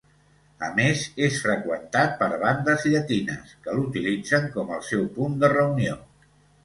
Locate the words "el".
4.79-4.83